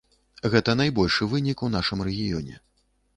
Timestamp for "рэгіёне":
2.09-2.59